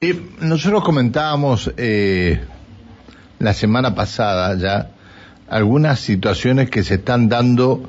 [0.00, 2.40] nosotros comentábamos eh,
[3.40, 4.92] la semana pasada ya
[5.48, 7.82] algunas situaciones que se están dando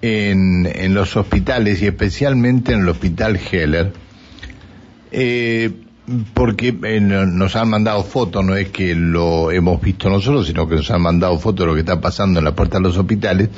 [0.00, 3.92] en, los hospitales y especialmente en el hospital Heller,
[5.10, 5.72] eh,
[6.32, 10.76] porque eh, nos han mandado fotos, no es que lo hemos visto nosotros, sino que
[10.76, 13.48] nos han mandado fotos de lo que está pasando en la puerta de los hospitales,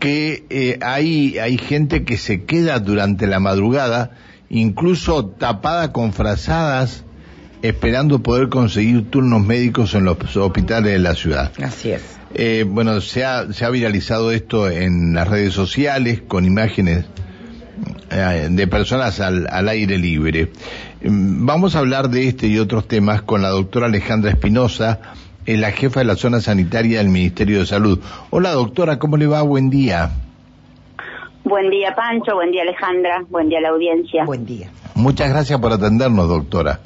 [0.00, 4.10] que eh, hay, hay gente que se queda durante la madrugada,
[4.50, 7.04] incluso tapada con frazadas,
[7.62, 11.52] esperando poder conseguir turnos médicos en los hospitales de la ciudad.
[11.62, 12.02] Así es.
[12.34, 17.04] Eh, bueno, se ha, se ha viralizado esto en las redes sociales con imágenes
[18.10, 20.50] eh, de personas al, al, aire libre.
[21.02, 25.00] Mm, vamos a hablar de este y otros temas con la doctora Alejandra Espinosa,
[25.46, 28.00] es la jefa de la zona sanitaria del Ministerio de Salud.
[28.30, 29.42] Hola doctora, ¿cómo le va?
[29.42, 30.10] Buen día.
[31.44, 34.24] Buen día Pancho, buen día Alejandra, buen día a la audiencia.
[34.24, 34.70] Buen día.
[34.94, 36.80] Muchas gracias por atendernos, doctora.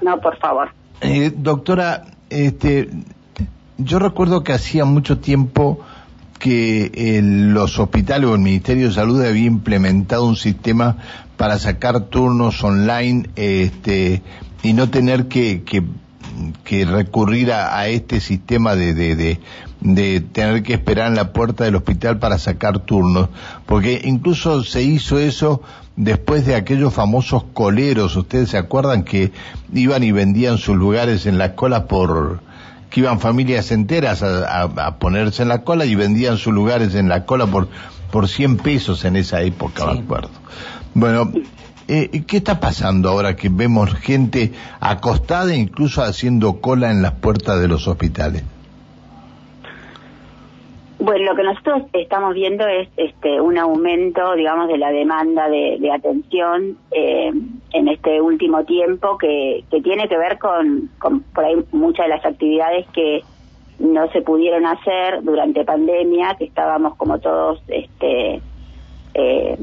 [0.00, 0.70] No, por favor.
[1.00, 2.90] Eh, doctora, este,
[3.78, 5.80] yo recuerdo que hacía mucho tiempo
[6.40, 10.96] que los hospitales o el Ministerio de Salud había implementado un sistema
[11.36, 14.22] para sacar turnos online este,
[14.64, 15.84] y no tener que, que,
[16.64, 19.40] que recurrir a, a, este sistema de, de, de,
[19.80, 23.28] de, tener que esperar en la puerta del hospital para sacar turnos,
[23.66, 25.62] porque incluso se hizo eso
[25.96, 29.32] después de aquellos famosos coleros, ustedes se acuerdan que
[29.72, 32.40] iban y vendían sus lugares en la cola por
[32.90, 36.94] que iban familias enteras a, a, a, ponerse en la cola y vendían sus lugares
[36.94, 37.68] en la cola por,
[38.10, 39.94] por 100 pesos en esa época, sí.
[39.94, 40.30] me acuerdo.
[40.94, 41.32] Bueno,
[41.88, 47.60] eh, ¿qué está pasando ahora que vemos gente acostada incluso haciendo cola en las puertas
[47.60, 48.44] de los hospitales?
[50.98, 55.78] Bueno, lo que nosotros estamos viendo es este un aumento, digamos, de la demanda de,
[55.80, 57.32] de atención eh,
[57.72, 62.10] en este último tiempo que, que tiene que ver con, con, por ahí muchas de
[62.10, 63.24] las actividades que
[63.80, 68.40] no se pudieron hacer durante pandemia, que estábamos como todos este
[69.14, 69.58] eh,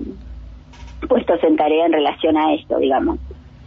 [1.07, 3.19] puestos en tarea en relación a esto, digamos.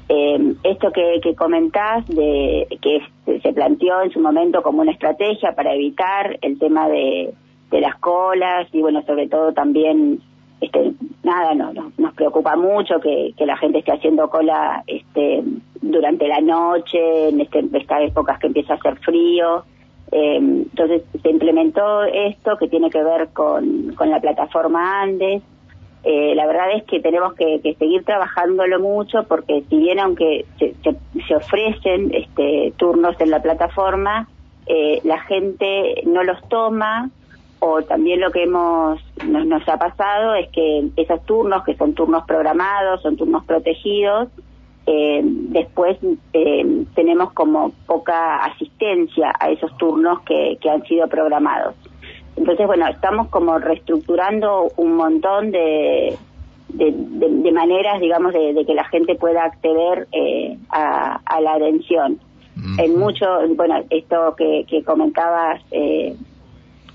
[0.09, 3.01] Eh, esto que, que comentás, de que
[3.41, 7.33] se planteó en su momento como una estrategia para evitar el tema de
[7.73, 10.21] de las colas y bueno sobre todo también
[10.61, 10.93] este
[11.25, 15.43] nada no, no, nos preocupa mucho que, que, la gente esté haciendo cola este
[15.81, 19.65] durante la noche en este, estas épocas que empieza a hacer frío
[20.13, 25.43] eh, entonces se implementó esto que tiene que ver con, con la plataforma Andes
[26.05, 30.47] eh, la verdad es que tenemos que, que, seguir trabajándolo mucho porque si bien aunque
[30.59, 30.75] se,
[31.27, 34.29] se, ofrecen este turnos en la plataforma
[34.67, 37.11] eh, la gente no los toma
[37.61, 41.95] o también lo que hemos nos, nos, ha pasado es que esos turnos que son
[41.95, 44.29] turnos programados son turnos protegidos
[44.87, 45.97] eh, después
[46.33, 51.77] eh, tenemos como poca asistencia a esos turnos que, que, han sido programados
[52.37, 56.17] entonces bueno estamos como reestructurando un montón de
[56.69, 61.41] de, de, de maneras digamos de, de, que la gente pueda acceder eh, a, a,
[61.41, 62.19] la atención.
[62.79, 63.27] En mucho
[63.57, 66.15] bueno esto que, que comentabas eh,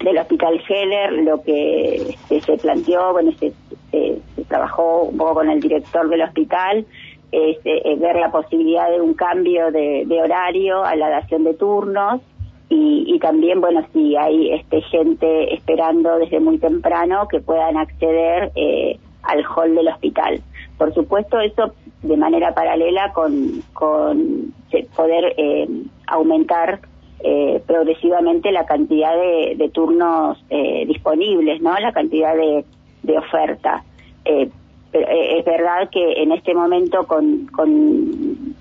[0.03, 3.51] del Hospital Heller, lo que este, se planteó, bueno, se,
[3.91, 6.85] se, se, trabajó un poco con el director del hospital,
[7.31, 11.55] es eh, ver la posibilidad de un cambio de, de, horario a la dación de
[11.55, 12.21] turnos
[12.69, 18.51] y, y también, bueno, si hay este, gente esperando desde muy temprano que puedan acceder
[18.55, 20.41] eh, al hall del hospital.
[20.77, 21.73] Por supuesto, eso
[22.03, 24.53] de manera paralela con, con
[24.95, 25.67] poder eh,
[26.07, 26.79] aumentar
[27.21, 31.77] eh, progresivamente la cantidad de, de turnos eh, disponibles, ¿no?
[31.79, 32.63] La cantidad de,
[33.03, 33.83] de oferta.
[34.25, 34.49] Eh,
[34.91, 38.55] pero es verdad que en este momento con, con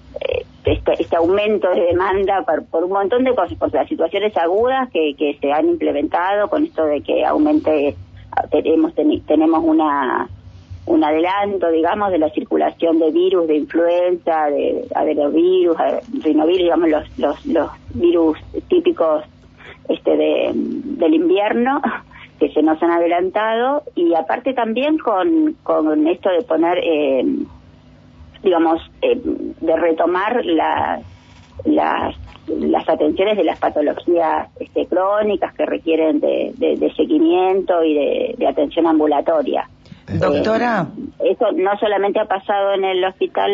[0.67, 4.91] este, este, aumento de demanda por, por, un montón de cosas, por las situaciones agudas
[4.91, 7.97] que, que se han implementado, con esto de que aumente,
[8.51, 10.29] tenemos, tenemos una
[10.87, 15.77] un adelanto, digamos, de la circulación de virus, de influenza, de adenovirus,
[16.23, 18.39] rinovirus, digamos, los, los, los virus
[18.69, 19.25] típicos
[19.89, 21.81] este de, del invierno
[22.39, 27.25] que se nos han adelantado y aparte también con, con esto de poner, eh,
[28.43, 29.21] digamos, eh,
[29.67, 31.01] de retomar la,
[31.65, 32.17] las
[32.49, 38.35] las atenciones de las patologías este, crónicas que requieren de, de, de seguimiento y de,
[38.39, 39.69] de atención ambulatoria.
[40.07, 40.87] Doctora.
[41.19, 43.51] Eh, eso no solamente ha pasado en el hospital,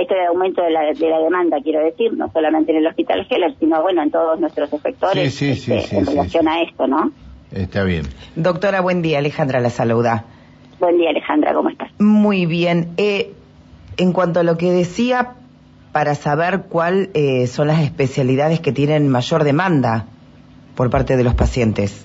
[0.00, 3.26] esto de aumento de la, de la demanda, quiero decir, no solamente en el hospital
[3.28, 6.86] Heller, sino bueno, en todos nuestros efectores sí, sí, este, sí, en relación a esto,
[6.86, 7.10] ¿no?
[7.50, 8.04] Está bien.
[8.36, 10.24] Doctora, buen día, Alejandra la saluda.
[10.78, 11.90] Buen día, Alejandra, ¿cómo estás?
[11.98, 12.90] Muy bien.
[12.96, 13.32] Eh,
[13.96, 15.34] en cuanto a lo que decía,
[15.92, 20.06] para saber cuáles eh, son las especialidades que tienen mayor demanda
[20.74, 22.04] por parte de los pacientes.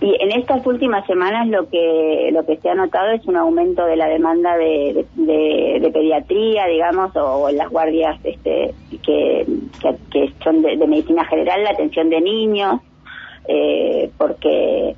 [0.00, 3.86] Y en estas últimas semanas lo que lo que se ha notado es un aumento
[3.86, 5.06] de la demanda de,
[5.92, 9.46] pediatría, digamos, o, en las guardias este, que,
[10.10, 12.80] que, son de, medicina general, la atención de niños,
[13.48, 14.96] eh, porque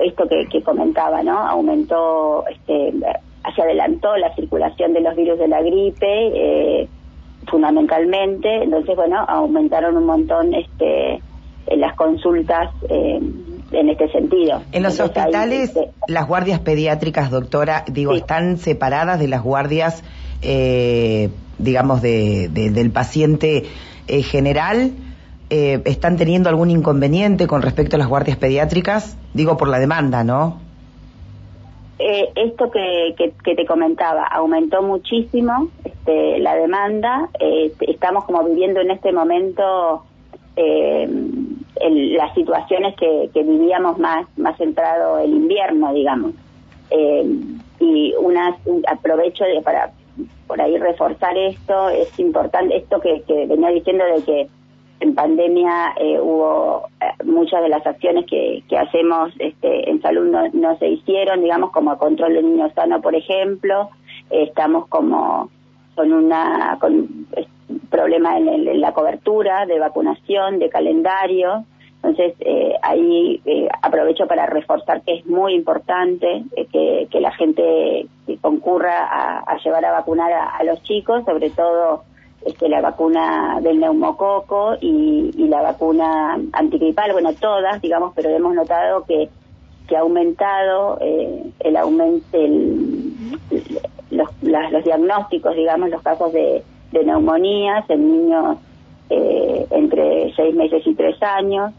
[0.00, 1.38] esto que, que, comentaba, ¿no?
[1.38, 2.92] Aumentó, este,
[3.54, 6.88] se adelantó la circulación de los virus de la gripe, eh,
[7.46, 11.20] fundamentalmente, entonces, bueno, aumentaron un montón este,
[11.76, 12.70] las consultas.
[12.88, 13.20] Eh,
[13.72, 14.62] en este sentido.
[14.72, 20.02] En los hospitales, este, las guardias pediátricas, doctora, digo, están separadas de las guardias,
[20.42, 23.64] eh, digamos, de, del paciente
[24.06, 24.92] eh, general.
[25.50, 29.16] Eh, ¿Están teniendo algún inconveniente con respecto a las guardias pediátricas?
[29.34, 30.60] Digo, por la demanda, ¿no?
[31.98, 33.14] Esto que,
[33.44, 37.28] que, te comentaba, aumentó muchísimo este, la demanda.
[37.80, 40.04] estamos como viviendo en este momento
[40.60, 41.08] eh,
[41.80, 46.32] las situaciones que, vivíamos más, más centrado el invierno, digamos.
[46.90, 47.24] Eh,
[47.78, 48.56] y una,
[48.88, 49.92] aprovecho de, para
[50.48, 54.48] por ahí reforzar esto, es importante esto que, venía diciendo de que
[55.00, 60.34] en pandemia eh, hubo eh, muchas de las acciones que, que hacemos este, en salud
[60.52, 63.90] no, se hicieron, digamos, como control de niños sano, por ejemplo,
[64.30, 65.50] estamos como
[65.94, 67.26] con una con
[67.90, 71.64] problema en, la cobertura de vacunación, de calendario.
[71.96, 78.06] Entonces, eh, ahí eh, aprovecho para reforzar que es muy importante que, la gente
[78.40, 82.04] concurra a, llevar a vacunar a, los chicos, sobre todo
[82.44, 89.04] este, la vacuna del neumococo y, la vacuna antigripal, bueno, todas, digamos, pero hemos notado
[89.04, 89.30] que,
[89.88, 92.38] que ha aumentado el aumento,
[94.10, 96.62] los, los diagnósticos, digamos, los casos de
[96.92, 98.58] de neumonías en niños
[99.10, 101.72] eh, entre seis meses y tres años.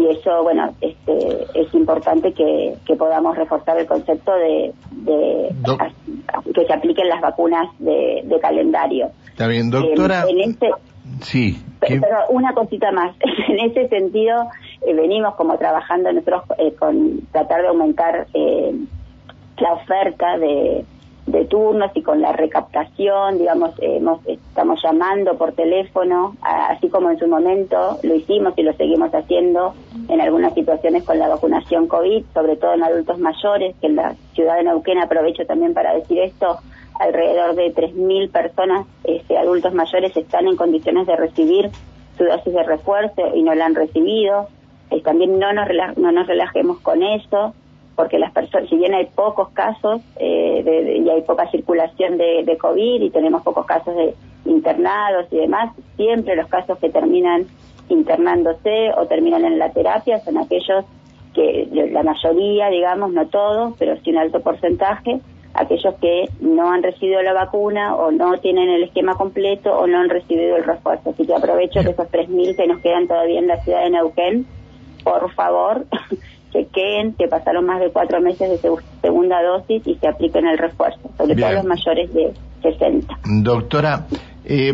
[0.00, 4.72] Eh, y eso, bueno, este, es importante que, podamos reforzar el concepto de,
[6.54, 9.10] que se apliquen las vacunas de, calendario.
[9.28, 10.24] Está bien, doctora.
[10.28, 10.70] en este,
[11.22, 11.58] sí.
[11.80, 12.00] Pero,
[12.30, 13.14] una cosita más.
[13.48, 14.48] en ese sentido,
[14.86, 16.44] eh, venimos como trabajando nosotros
[16.78, 18.26] con tratar de aumentar
[19.58, 20.84] la oferta de,
[21.30, 27.18] de turnos y con la recaptación, digamos, hemos, estamos llamando por teléfono, así como en
[27.18, 29.74] su momento lo hicimos y lo seguimos haciendo
[30.08, 34.14] en algunas situaciones con la vacunación COVID, sobre todo en adultos mayores, que en la
[34.34, 36.58] ciudad de Neuquén aprovecho también para decir esto,
[36.98, 41.70] alrededor de 3.000 personas, este, adultos mayores, están en condiciones de recibir
[42.18, 44.48] su dosis de refuerzo y no la han recibido.
[44.90, 47.54] Eh, también no nos, no nos relajemos con eso
[48.00, 52.56] porque las personas, si bien hay pocos casos eh, y hay poca circulación de, de,
[52.56, 54.14] COVID y tenemos pocos casos de
[54.46, 57.44] internados y demás, siempre los casos que terminan
[57.90, 60.86] internándose o terminan en la terapia son aquellos
[61.34, 65.20] que la mayoría, digamos, no todos, pero sí un alto porcentaje,
[65.52, 69.98] aquellos que no han recibido la vacuna o no tienen el esquema completo o no
[69.98, 71.10] han recibido el refuerzo.
[71.10, 74.46] Así que aprovecho de esos 3.000 que nos quedan todavía en la ciudad de Neuquén,
[75.04, 75.84] por favor,
[76.52, 78.70] chequeen que pasaron más de cuatro meses de
[79.00, 82.32] segunda dosis y se apliquen el refuerzo, sobre todo los mayores de
[82.62, 83.18] 60.
[83.42, 84.06] Doctora,
[84.44, 84.72] eh,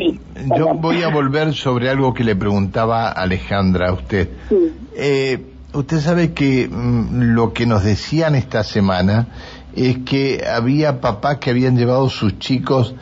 [0.56, 4.28] yo voy a volver sobre algo que le preguntaba Alejandra a usted.
[4.94, 9.26] Eh, usted sabe que mm, lo que nos decían esta semana
[9.74, 12.94] es que había papás que habían llevado sus chicos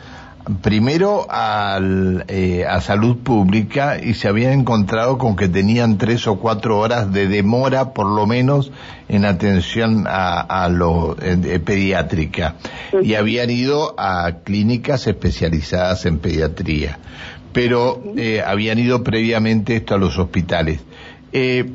[0.61, 6.37] primero al, eh, a salud pública y se habían encontrado con que tenían tres o
[6.37, 8.71] cuatro horas de demora por lo menos
[9.07, 11.15] en atención a, a lo
[11.65, 12.55] pediátrica.
[13.01, 16.99] Y habían ido a clínicas especializadas en pediatría.
[17.53, 20.81] Pero eh, habían ido previamente esto a los hospitales.
[21.31, 21.69] Eh,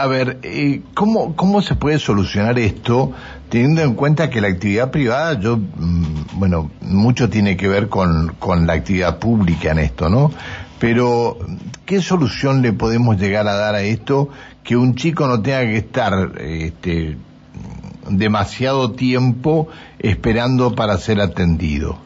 [0.00, 3.12] a ver, eh, ¿cómo, ¿cómo se puede solucionar esto
[3.50, 8.34] teniendo en cuenta que la actividad privada, yo, mm, bueno, mucho tiene que ver con,
[8.38, 10.30] con la actividad pública en esto, ¿no?
[10.78, 11.36] Pero,
[11.84, 14.28] ¿qué solución le podemos llegar a dar a esto
[14.64, 17.16] que un chico no tenga que estar este,
[18.08, 21.98] demasiado tiempo esperando para ser atendido?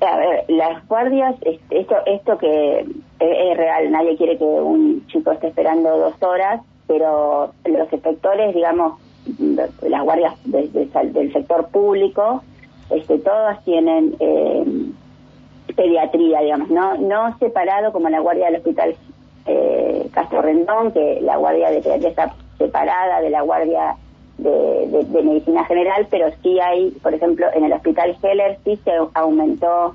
[0.00, 1.36] A ver, las guardias,
[1.70, 2.80] esto, esto que
[3.20, 6.60] es real, nadie quiere que un chico esté esperando dos horas,
[6.92, 9.00] pero los inspectores, digamos,
[9.80, 12.42] las guardias del sector público,
[12.90, 14.64] este, todas tienen eh,
[15.74, 18.94] pediatría, digamos, no no separado como la guardia del hospital
[19.46, 23.96] eh, Castro Rendón, que la guardia de pediatría está separada de la guardia
[24.36, 29.94] de, medicina general, pero sí hay, por ejemplo, en el hospital Heller sí se aumentó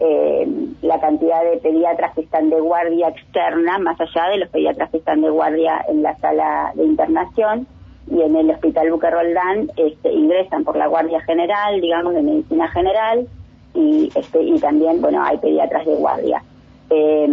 [0.00, 0.48] eh,
[0.82, 4.98] la cantidad de pediatras que están de guardia externa, más allá de los pediatras que
[4.98, 7.66] están de guardia en la sala de internación,
[8.10, 12.68] y en el hospital Buque Roldán este, ingresan por la guardia general, digamos, de medicina
[12.68, 13.26] general,
[13.74, 16.42] y, este, y también, bueno, hay pediatras de guardia.
[16.90, 17.28] Eh,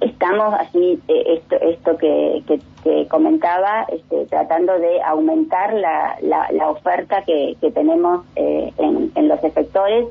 [0.00, 2.60] estamos así, eh, esto, esto que, que,
[3.08, 9.42] comentaba, este, tratando de aumentar la, la, oferta que, que tenemos eh, en, en, los
[9.42, 10.06] efectores.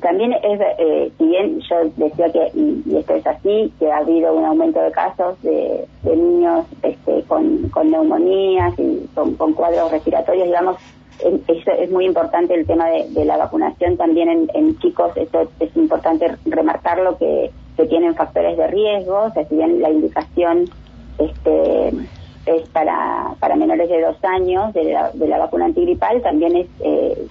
[0.00, 4.34] También es, eh, si bien yo decía que, y, esto es así, que ha habido
[4.34, 9.90] un aumento de casos de, de niños este, con, con neumonías y con, con cuadros
[9.90, 10.76] respiratorios, digamos,
[11.20, 15.48] es, es muy importante el tema de, de la vacunación también en, en, chicos, esto
[15.60, 20.64] es importante remarcarlo que que tienen factores de riesgo, o sea, si bien la indicación
[21.18, 21.88] este,
[22.46, 26.66] es para, para menores de dos años de la, de la vacuna antigripal, también es
[26.80, 27.26] eh,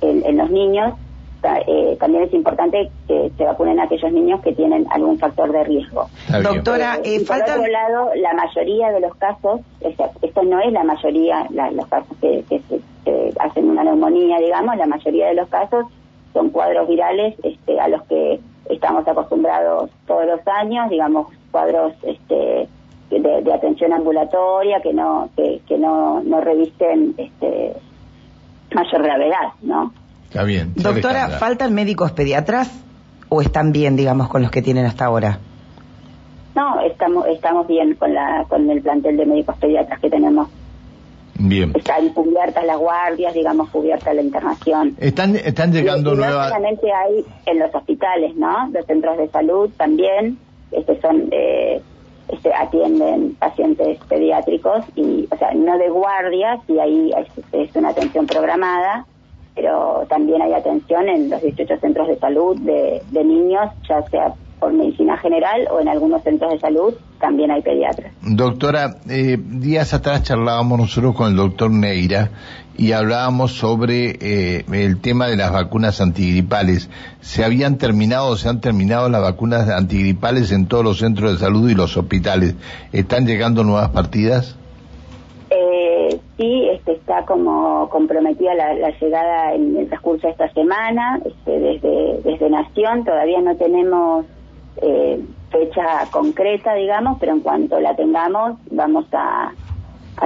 [0.00, 0.94] en, los niños
[1.42, 6.08] eh, también es importante que se vacunen aquellos niños que tienen algún factor de riesgo.
[6.42, 11.46] Doctora, eh, por otro lado, la mayoría de los casos, esto no es la mayoría,
[11.72, 15.86] los casos que, que hacen una neumonía, digamos, la mayoría de los casos
[16.32, 22.68] son cuadros virales este, a los que estamos acostumbrados todos los años, digamos, cuadros este,
[23.10, 27.74] de, atención ambulatoria que no que, que no, no revisten este,
[28.74, 29.92] mayor gravedad, ¿no?
[30.28, 30.72] Está bien.
[30.76, 32.70] Doctora, ¿faltan médicos pediatras
[33.28, 35.38] o están bien, digamos, con los que tienen hasta ahora?
[36.54, 40.48] No, estamos estamos bien con la con el plantel de médicos pediatras que tenemos.
[41.38, 41.72] Bien.
[41.74, 44.96] Están cubiertas las guardias, digamos, cubierta la internación.
[44.98, 46.48] Están, están llegando nuevas...
[46.48, 48.68] solamente hay en los hospitales, ¿no?
[48.72, 50.36] Los centros de salud también,
[50.72, 51.80] este son, eh,
[52.28, 57.12] este, atienden pacientes pediátricos y, o sea, no de guardia, si ahí
[57.52, 59.06] es, una atención programada,
[59.58, 64.72] pero también hay atención en los 18 centros de salud de, niños, ya sea por
[64.72, 68.12] medicina general o en algunos centros de salud también hay pediatras.
[68.22, 72.30] Doctora, eh, días atrás charlábamos nosotros con el doctor Neira
[72.76, 76.88] y hablábamos sobre eh, el tema de las vacunas antigripales.
[77.20, 81.68] ¿Se habían terminado, se han terminado las vacunas antigripales en todos los centros de salud
[81.68, 82.54] y los hospitales?
[82.92, 84.56] ¿Están llegando nuevas partidas?
[86.38, 92.20] Sí, este, está como comprometida la, llegada en el transcurso de esta semana, este, desde,
[92.22, 94.24] desde Nación, todavía no tenemos
[94.80, 99.52] eh, fecha concreta, digamos, pero en cuanto la tengamos vamos a,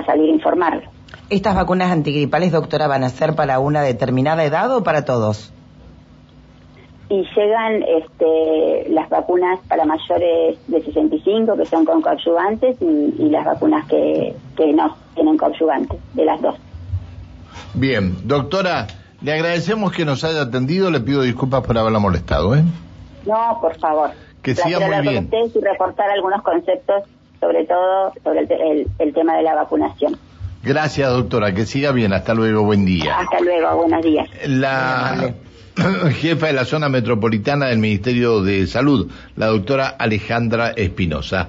[0.04, 0.82] salir a informarlo.
[1.30, 5.50] ¿Estas vacunas antigripales, doctora, van a ser para una determinada edad o para todos?
[7.08, 13.46] Y llegan este, las vacunas para mayores de 65, que son con coadyuvantes, y, las
[13.46, 16.56] vacunas que, que no tienen coadyuvantes, de las dos.
[17.74, 18.86] Bien, doctora,
[19.22, 22.62] le agradecemos que nos haya atendido, le pido disculpas por haberla molestado, ¿eh?
[23.26, 24.10] No, por favor.
[24.42, 25.30] Que siga muy bien.
[25.32, 27.04] y reportar algunos conceptos,
[27.40, 30.18] sobre todo sobre el, el, tema de la vacunación.
[30.64, 31.54] Gracias, doctora.
[31.54, 32.12] Que siga bien.
[32.12, 32.64] Hasta luego.
[32.64, 33.18] Buen día.
[33.20, 33.76] Hasta luego.
[33.76, 34.28] Buenos días.
[34.46, 35.34] La
[36.20, 41.48] jefa de la zona metropolitana del Ministerio de Salud, la doctora Alejandra Espinosa.